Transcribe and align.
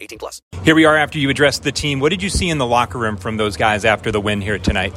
18 0.00 0.18
plus. 0.18 0.42
Here 0.64 0.74
we 0.74 0.84
are 0.84 0.96
after 0.96 1.18
you 1.18 1.30
addressed 1.30 1.62
the 1.62 1.72
team. 1.72 2.00
What 2.00 2.10
did 2.10 2.22
you 2.22 2.28
see 2.28 2.48
in 2.48 2.58
the 2.58 2.66
locker 2.66 2.98
room 2.98 3.16
from 3.16 3.36
those 3.36 3.56
guys 3.56 3.84
after 3.84 4.10
the 4.10 4.20
win 4.20 4.40
here 4.40 4.58
tonight? 4.58 4.94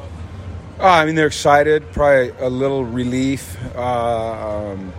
Uh, 0.79 0.85
I 0.85 1.05
mean, 1.05 1.15
they're 1.15 1.27
excited, 1.27 1.83
probably 1.91 2.29
a 2.39 2.49
little 2.49 2.83
relief. 2.83 3.55
Uh, 3.75 4.71
um, 4.71 4.93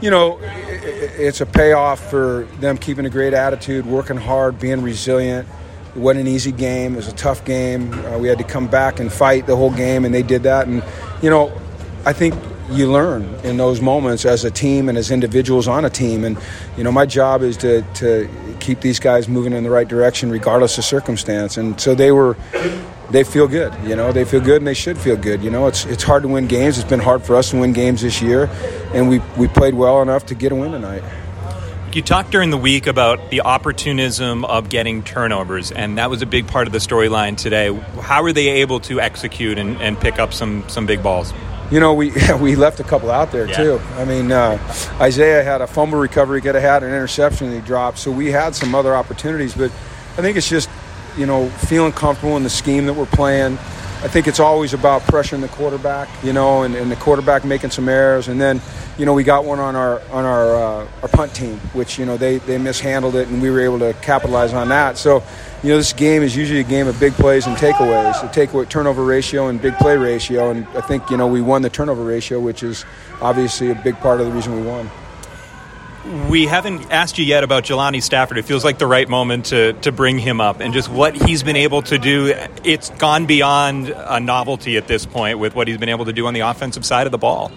you 0.00 0.10
know, 0.10 0.38
it's 0.42 1.40
a 1.40 1.46
payoff 1.46 2.10
for 2.10 2.46
them 2.60 2.78
keeping 2.78 3.04
a 3.04 3.10
great 3.10 3.34
attitude, 3.34 3.86
working 3.86 4.16
hard, 4.16 4.60
being 4.60 4.82
resilient. 4.82 5.48
It 5.88 5.98
wasn't 5.98 6.28
an 6.28 6.34
easy 6.34 6.52
game. 6.52 6.94
It 6.94 6.96
was 6.96 7.08
a 7.08 7.14
tough 7.14 7.44
game. 7.44 7.92
Uh, 8.06 8.18
we 8.18 8.28
had 8.28 8.38
to 8.38 8.44
come 8.44 8.68
back 8.68 9.00
and 9.00 9.12
fight 9.12 9.46
the 9.46 9.56
whole 9.56 9.72
game, 9.72 10.04
and 10.04 10.14
they 10.14 10.22
did 10.22 10.44
that. 10.44 10.66
And, 10.66 10.84
you 11.22 11.30
know, 11.30 11.52
I 12.04 12.12
think 12.12 12.34
you 12.70 12.90
learn 12.90 13.22
in 13.44 13.56
those 13.56 13.80
moments 13.80 14.24
as 14.24 14.44
a 14.44 14.50
team 14.50 14.88
and 14.88 14.96
as 14.96 15.10
individuals 15.10 15.68
on 15.68 15.84
a 15.84 15.90
team. 15.90 16.24
And, 16.24 16.38
you 16.76 16.84
know, 16.84 16.92
my 16.92 17.06
job 17.06 17.42
is 17.42 17.56
to, 17.58 17.82
to 17.94 18.28
keep 18.60 18.80
these 18.80 18.98
guys 18.98 19.28
moving 19.28 19.52
in 19.52 19.64
the 19.64 19.70
right 19.70 19.86
direction 19.86 20.30
regardless 20.30 20.78
of 20.78 20.84
circumstance. 20.84 21.56
And 21.56 21.78
so 21.80 21.94
they 21.94 22.10
were, 22.10 22.36
they 23.10 23.22
feel 23.24 23.46
good, 23.46 23.74
you 23.84 23.94
know, 23.96 24.12
they 24.12 24.24
feel 24.24 24.40
good 24.40 24.58
and 24.58 24.66
they 24.66 24.74
should 24.74 24.98
feel 24.98 25.16
good. 25.16 25.42
You 25.42 25.50
know, 25.50 25.66
it's, 25.66 25.84
it's 25.86 26.02
hard 26.02 26.22
to 26.22 26.28
win 26.28 26.46
games. 26.46 26.78
It's 26.78 26.88
been 26.88 27.00
hard 27.00 27.22
for 27.22 27.36
us 27.36 27.50
to 27.50 27.60
win 27.60 27.72
games 27.72 28.02
this 28.02 28.22
year. 28.22 28.48
And 28.94 29.08
we, 29.08 29.18
we 29.36 29.46
played 29.46 29.74
well 29.74 30.00
enough 30.00 30.26
to 30.26 30.34
get 30.34 30.52
a 30.52 30.54
win 30.54 30.72
tonight. 30.72 31.02
You 31.92 32.02
talked 32.02 32.32
during 32.32 32.50
the 32.50 32.58
week 32.58 32.88
about 32.88 33.30
the 33.30 33.42
opportunism 33.42 34.44
of 34.44 34.68
getting 34.68 35.04
turnovers, 35.04 35.70
and 35.70 35.96
that 35.98 36.10
was 36.10 36.22
a 36.22 36.26
big 36.26 36.48
part 36.48 36.66
of 36.66 36.72
the 36.72 36.80
storyline 36.80 37.36
today. 37.36 37.72
How 38.00 38.24
were 38.24 38.32
they 38.32 38.48
able 38.48 38.80
to 38.80 39.00
execute 39.00 39.60
and, 39.60 39.80
and 39.80 39.96
pick 40.00 40.18
up 40.18 40.32
some, 40.32 40.68
some 40.68 40.86
big 40.86 41.04
balls? 41.04 41.32
You 41.70 41.80
know, 41.80 41.94
we 41.94 42.12
we 42.40 42.56
left 42.56 42.80
a 42.80 42.84
couple 42.84 43.10
out 43.10 43.32
there 43.32 43.48
Yeah. 43.48 43.56
too. 43.56 43.80
I 43.96 44.04
mean, 44.04 44.30
uh, 44.32 44.58
Isaiah 45.00 45.42
had 45.42 45.60
a 45.60 45.66
fumble 45.66 45.98
recovery, 45.98 46.40
could 46.40 46.54
have 46.54 46.62
had 46.64 46.82
an 46.82 46.90
interception 46.90 47.52
he 47.52 47.60
dropped. 47.60 47.98
So 47.98 48.10
we 48.10 48.30
had 48.30 48.54
some 48.54 48.74
other 48.74 48.94
opportunities, 48.94 49.54
but 49.54 49.70
I 50.16 50.22
think 50.22 50.36
it's 50.36 50.48
just 50.48 50.68
you 51.16 51.26
know 51.26 51.48
feeling 51.48 51.92
comfortable 51.92 52.36
in 52.36 52.42
the 52.42 52.50
scheme 52.50 52.86
that 52.86 52.94
we're 52.94 53.06
playing. 53.06 53.58
I 54.04 54.08
think 54.08 54.28
it's 54.28 54.38
always 54.38 54.74
about 54.74 55.00
pressuring 55.04 55.40
the 55.40 55.48
quarterback, 55.48 56.10
you 56.22 56.34
know, 56.34 56.64
and, 56.64 56.74
and 56.74 56.92
the 56.92 56.96
quarterback 56.96 57.42
making 57.42 57.70
some 57.70 57.88
errors, 57.88 58.28
and 58.28 58.38
then 58.38 58.60
you 58.98 59.06
know 59.06 59.14
we 59.14 59.24
got 59.24 59.46
one 59.46 59.58
on 59.58 59.74
our 59.76 60.02
on 60.10 60.26
our 60.26 60.54
uh, 60.54 60.88
our 61.00 61.08
punt 61.08 61.34
team, 61.34 61.56
which 61.72 61.98
you 61.98 62.04
know 62.04 62.18
they 62.18 62.36
they 62.36 62.58
mishandled 62.58 63.16
it, 63.16 63.28
and 63.28 63.40
we 63.40 63.48
were 63.48 63.60
able 63.60 63.78
to 63.78 63.94
capitalize 64.02 64.52
on 64.52 64.68
that. 64.68 64.98
So 64.98 65.22
you 65.62 65.70
know 65.70 65.78
this 65.78 65.94
game 65.94 66.22
is 66.22 66.36
usually 66.36 66.60
a 66.60 66.64
game 66.64 66.86
of 66.86 67.00
big 67.00 67.14
plays 67.14 67.46
and 67.46 67.56
takeaways, 67.56 68.20
the 68.20 68.28
takeaway 68.46 68.68
turnover 68.68 69.02
ratio 69.02 69.48
and 69.48 69.60
big 69.60 69.74
play 69.78 69.96
ratio, 69.96 70.50
and 70.50 70.68
I 70.76 70.82
think 70.82 71.08
you 71.08 71.16
know 71.16 71.26
we 71.26 71.40
won 71.40 71.62
the 71.62 71.70
turnover 71.70 72.04
ratio, 72.04 72.40
which 72.40 72.62
is 72.62 72.84
obviously 73.22 73.70
a 73.70 73.74
big 73.74 73.96
part 73.96 74.20
of 74.20 74.26
the 74.26 74.32
reason 74.32 74.54
we 74.54 74.68
won. 74.68 74.90
We 76.28 76.44
haven't 76.44 76.92
asked 76.92 77.16
you 77.16 77.24
yet 77.24 77.44
about 77.44 77.64
Jelani 77.64 78.02
Stafford. 78.02 78.36
It 78.36 78.44
feels 78.44 78.62
like 78.62 78.78
the 78.78 78.86
right 78.86 79.08
moment 79.08 79.46
to, 79.46 79.72
to 79.72 79.90
bring 79.90 80.18
him 80.18 80.38
up 80.38 80.60
and 80.60 80.74
just 80.74 80.90
what 80.90 81.14
he's 81.14 81.42
been 81.42 81.56
able 81.56 81.80
to 81.82 81.96
do. 81.96 82.34
It's 82.62 82.90
gone 82.90 83.24
beyond 83.24 83.88
a 83.88 84.20
novelty 84.20 84.76
at 84.76 84.86
this 84.86 85.06
point 85.06 85.38
with 85.38 85.54
what 85.54 85.66
he's 85.66 85.78
been 85.78 85.88
able 85.88 86.04
to 86.04 86.12
do 86.12 86.26
on 86.26 86.34
the 86.34 86.40
offensive 86.40 86.84
side 86.84 87.06
of 87.06 87.10
the 87.10 87.18
ball. 87.18 87.50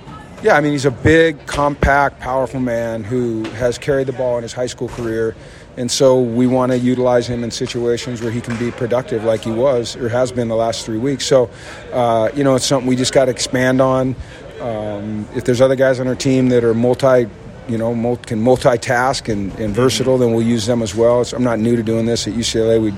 Yeah, 0.43 0.55
I 0.55 0.61
mean, 0.61 0.71
he's 0.71 0.85
a 0.85 0.91
big, 0.91 1.45
compact, 1.45 2.21
powerful 2.21 2.61
man 2.61 3.03
who 3.03 3.43
has 3.49 3.77
carried 3.77 4.07
the 4.07 4.13
ball 4.13 4.37
in 4.37 4.43
his 4.43 4.53
high 4.53 4.67
school 4.67 4.87
career. 4.87 5.35
And 5.75 5.91
so 5.91 6.21
we 6.21 6.47
want 6.47 6.71
to 6.71 6.77
utilize 6.77 7.27
him 7.27 7.43
in 7.43 7.51
situations 7.51 8.21
where 8.21 8.31
he 8.31 8.39
can 8.39 8.57
be 8.57 8.71
productive 8.71 9.25
like 9.25 9.41
he 9.41 9.51
was 9.51 9.95
or 9.97 10.07
has 10.07 10.31
been 10.31 10.47
the 10.47 10.55
last 10.55 10.85
three 10.85 10.99
weeks. 10.99 11.25
So, 11.25 11.49
uh, 11.91 12.29
you 12.33 12.45
know, 12.45 12.55
it's 12.55 12.65
something 12.65 12.87
we 12.87 12.95
just 12.95 13.13
got 13.13 13.25
to 13.25 13.31
expand 13.31 13.81
on. 13.81 14.15
Um, 14.61 15.27
if 15.35 15.43
there's 15.43 15.59
other 15.59 15.75
guys 15.75 15.99
on 15.99 16.07
our 16.07 16.15
team 16.15 16.49
that 16.49 16.63
are 16.63 16.73
multi, 16.73 17.27
you 17.67 17.77
know, 17.77 17.91
can 18.17 18.41
multitask 18.43 19.31
and, 19.31 19.53
and 19.59 19.73
versatile, 19.73 20.17
then 20.17 20.31
we'll 20.31 20.45
use 20.45 20.65
them 20.65 20.81
as 20.81 20.95
well. 20.95 21.21
It's, 21.21 21.33
I'm 21.33 21.43
not 21.43 21.59
new 21.59 21.75
to 21.75 21.83
doing 21.83 22.05
this 22.05 22.27
at 22.27 22.33
UCLA. 22.33 22.81
We, 22.81 22.93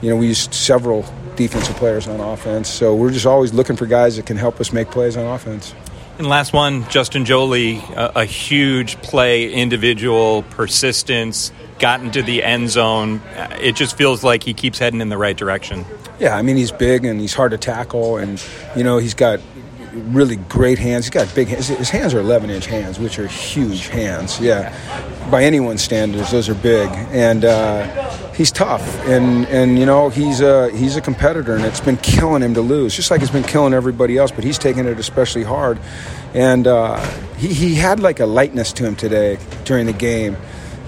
you 0.00 0.10
know, 0.10 0.16
we 0.16 0.28
used 0.28 0.52
several 0.54 1.04
defensive 1.36 1.76
players 1.76 2.08
on 2.08 2.20
offense. 2.20 2.68
So 2.68 2.94
we're 2.94 3.12
just 3.12 3.26
always 3.26 3.52
looking 3.52 3.76
for 3.76 3.86
guys 3.86 4.16
that 4.16 4.26
can 4.26 4.36
help 4.36 4.60
us 4.60 4.72
make 4.72 4.90
plays 4.90 5.16
on 5.16 5.26
offense. 5.26 5.74
And 6.18 6.28
last 6.28 6.52
one, 6.52 6.86
Justin 6.90 7.24
Joly, 7.24 7.78
a, 7.96 8.12
a 8.16 8.24
huge 8.26 9.00
play, 9.00 9.50
individual 9.50 10.42
persistence, 10.42 11.50
got 11.78 12.02
into 12.02 12.22
the 12.22 12.42
end 12.42 12.68
zone. 12.68 13.20
Uh, 13.20 13.56
it 13.58 13.74
just 13.74 13.96
feels 13.96 14.22
like 14.22 14.42
he 14.42 14.52
keeps 14.52 14.78
heading 14.78 15.00
in 15.00 15.08
the 15.08 15.16
right 15.16 15.36
direction. 15.36 15.86
Yeah, 16.18 16.36
I 16.36 16.42
mean 16.42 16.56
he's 16.56 16.72
big 16.72 17.06
and 17.06 17.18
he's 17.18 17.32
hard 17.32 17.52
to 17.52 17.58
tackle, 17.58 18.18
and 18.18 18.42
you 18.76 18.84
know 18.84 18.98
he's 18.98 19.14
got 19.14 19.40
really 19.92 20.36
great 20.36 20.78
hands. 20.78 21.06
He's 21.06 21.10
got 21.10 21.34
big 21.34 21.48
hands. 21.48 21.68
His 21.68 21.90
hands 21.90 22.14
are 22.14 22.20
11 22.20 22.50
inch 22.50 22.66
hands, 22.66 22.98
which 22.98 23.18
are 23.18 23.26
huge 23.26 23.88
hands. 23.88 24.40
Yeah, 24.40 24.74
by 25.30 25.44
anyone's 25.44 25.82
standards, 25.82 26.30
those 26.30 26.48
are 26.48 26.54
big, 26.54 26.88
and 27.10 27.44
uh, 27.44 28.32
he's 28.32 28.50
tough. 28.52 28.82
And 29.06 29.46
and 29.46 29.78
you 29.78 29.86
know 29.86 30.08
he's 30.08 30.40
a 30.40 30.70
he's 30.70 30.96
a 30.96 31.00
competitor, 31.00 31.54
and 31.54 31.64
it's 31.64 31.80
been 31.80 31.98
killing 31.98 32.42
him 32.42 32.54
to 32.54 32.60
lose, 32.60 32.94
just 32.94 33.10
like 33.10 33.22
it's 33.22 33.30
been 33.30 33.44
killing 33.44 33.74
everybody 33.74 34.16
else. 34.18 34.30
But 34.30 34.44
he's 34.44 34.58
taking 34.58 34.86
it 34.86 34.98
especially 34.98 35.44
hard, 35.44 35.78
and 36.34 36.66
uh, 36.66 36.98
he 37.36 37.48
he 37.48 37.74
had 37.74 38.00
like 38.00 38.20
a 38.20 38.26
lightness 38.26 38.72
to 38.74 38.84
him 38.84 38.96
today 38.96 39.38
during 39.64 39.86
the 39.86 39.92
game 39.92 40.36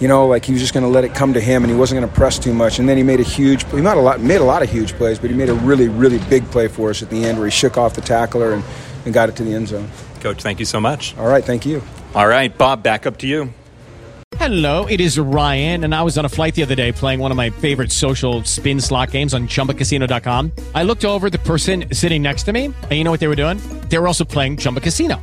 you 0.03 0.09
know, 0.09 0.27
like 0.27 0.45
he 0.45 0.53
was 0.53 0.61
just 0.61 0.75
going 0.75 0.83
to 0.83 0.89
let 0.91 1.05
it 1.05 1.15
come 1.15 1.33
to 1.35 1.41
him, 1.41 1.63
and 1.63 1.71
he 1.71 1.79
wasn't 1.79 2.01
going 2.01 2.11
to 2.11 2.17
press 2.17 2.37
too 2.37 2.53
much. 2.53 2.81
And 2.81 2.89
then 2.89 2.97
he 2.97 3.05
made 3.05 3.21
a 3.21 3.23
huge, 3.23 3.65
he 3.71 3.81
made 3.81 3.97
a 3.97 4.01
lot, 4.01 4.21
made 4.21 4.41
a 4.41 4.45
lot 4.45 4.61
of 4.61 4.69
huge 4.69 4.95
plays, 4.95 5.21
but 5.21 5.31
he 5.31 5.37
made 5.37 5.49
a 5.49 5.55
really, 5.55 5.87
really 5.87 6.19
big 6.29 6.45
play 6.51 6.67
for 6.67 6.91
us 6.91 7.03
at 7.03 7.11
the 7.11 7.25
end, 7.25 7.39
where 7.39 7.47
he 7.47 7.53
shook 7.53 7.79
off 7.79 7.95
the 7.95 8.01
tackler 8.01 8.53
and, 8.53 8.65
and 9.05 9.15
got 9.15 9.29
it 9.29 9.37
to 9.37 9.45
the 9.45 9.55
end 9.55 9.69
zone. 9.69 9.89
Coach, 10.21 10.43
thank 10.43 10.59
you 10.59 10.67
so 10.67 10.81
much. 10.81 11.17
All 11.17 11.29
right, 11.29 11.45
thank 11.45 11.67
you. 11.67 11.83
All 12.15 12.27
right, 12.27 12.57
Bob, 12.57 12.83
back 12.83 13.07
up 13.07 13.17
to 13.19 13.27
you. 13.27 13.53
Hello, 14.37 14.87
it 14.87 15.01
is 15.01 15.19
Ryan, 15.19 15.85
and 15.85 15.95
I 15.95 16.03
was 16.03 16.19
on 16.19 16.25
a 16.25 16.29
flight 16.29 16.55
the 16.55 16.63
other 16.63 16.75
day 16.75 16.91
playing 16.91 17.21
one 17.21 17.31
of 17.31 17.37
my 17.37 17.51
favorite 17.51 17.93
social 17.93 18.43
spin 18.43 18.81
slot 18.81 19.11
games 19.13 19.35
on 19.35 19.47
ChumbaCasino.com. 19.47 20.53
I 20.75 20.83
looked 20.83 21.05
over 21.05 21.27
at 21.27 21.33
the 21.33 21.39
person 21.39 21.85
sitting 21.93 22.23
next 22.23 22.45
to 22.45 22.53
me, 22.53 22.67
and 22.67 22.93
you 22.93 23.05
know 23.05 23.11
what 23.11 23.21
they 23.21 23.29
were 23.29 23.37
doing? 23.37 23.59
They 23.89 23.99
were 23.99 24.09
also 24.09 24.25
playing 24.25 24.57
Chumba 24.57 24.81
Casino. 24.81 25.23